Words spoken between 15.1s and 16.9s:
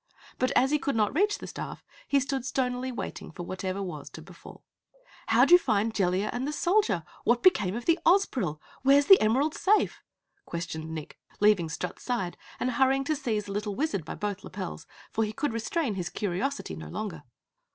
for he could restrain his curiosity no